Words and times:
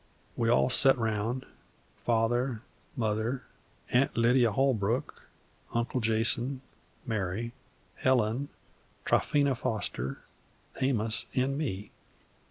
We 0.35 0.49
all 0.49 0.71
set 0.71 0.97
round, 0.97 1.45
Father, 2.05 2.63
Mother, 2.97 3.43
Aunt 3.91 4.17
Lydia 4.17 4.51
Holbrook, 4.51 5.27
Uncle 5.75 5.99
Jason, 6.01 6.61
Mary, 7.05 7.51
Helen, 7.97 8.49
Tryphena 9.05 9.53
Foster, 9.53 10.17
Amos, 10.81 11.27
and 11.35 11.55
me. 11.55 11.91